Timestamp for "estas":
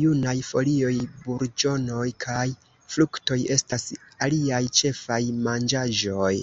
3.56-3.88